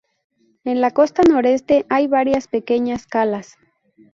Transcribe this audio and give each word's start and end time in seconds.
En 0.63 0.81
la 0.81 0.89
costa 0.89 1.21
noreste, 1.21 1.85
hay 1.87 2.07
varias 2.07 2.47
pequeñas 2.47 3.05
calas. 3.05 3.55